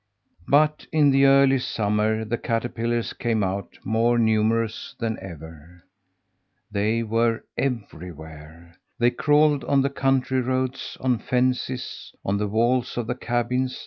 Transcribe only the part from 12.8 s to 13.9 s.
of the cabins.